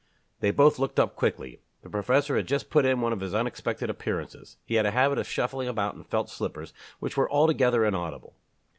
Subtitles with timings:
[0.39, 1.59] They both looked up quickly.
[1.83, 4.57] The professor had just put in one of his unexpected appearances.
[4.65, 8.33] He had a habit of shuffling about in felt slippers which were altogether inaudible.